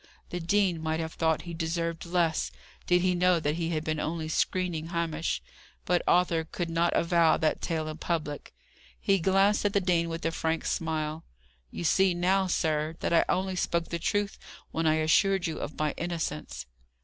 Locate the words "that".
3.39-3.53, 7.37-7.61, 13.01-13.13